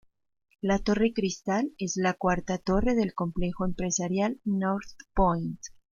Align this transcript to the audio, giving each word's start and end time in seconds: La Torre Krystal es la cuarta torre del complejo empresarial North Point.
La 0.61 0.79
Torre 0.79 1.13
Krystal 1.13 1.73
es 1.77 1.95
la 1.95 2.15
cuarta 2.15 2.57
torre 2.57 2.95
del 2.95 3.13
complejo 3.13 3.65
empresarial 3.65 4.39
North 4.45 4.95
Point. 5.13 5.59